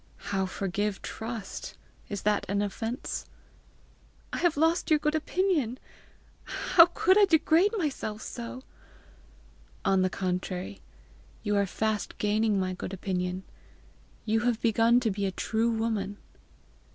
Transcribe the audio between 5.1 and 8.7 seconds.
opinion! How could I degrade myself so!"